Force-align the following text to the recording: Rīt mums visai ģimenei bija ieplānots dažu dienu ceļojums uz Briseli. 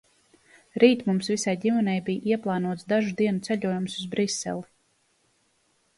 Rīt 0.83 1.03
mums 1.09 1.29
visai 1.33 1.53
ģimenei 1.65 1.95
bija 2.09 2.31
ieplānots 2.33 2.89
dažu 2.95 3.15
dienu 3.23 3.45
ceļojums 3.49 4.01
uz 4.03 4.09
Briseli. 4.15 4.67